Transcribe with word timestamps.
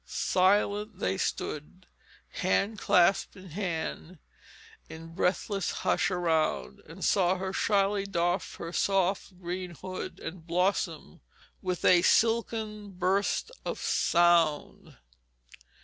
Silent 0.03 0.97
they 0.97 1.15
stood, 1.15 1.85
Hand 2.39 2.79
clasped 2.79 3.35
in 3.35 3.51
hand, 3.51 4.17
in 4.89 5.13
breathless 5.13 5.69
hush 5.69 6.09
around, 6.09 6.79
And 6.87 7.05
saw 7.05 7.35
her 7.37 7.53
shyly 7.53 8.05
doff 8.07 8.55
her 8.55 8.73
soft 8.73 9.39
green 9.39 9.75
hood 9.75 10.19
And 10.19 10.47
blossom 10.47 11.21
with 11.61 11.85
a 11.85 12.01
silken 12.01 12.89
burst 12.93 13.51
of 13.63 13.77
sound!" 13.77 14.97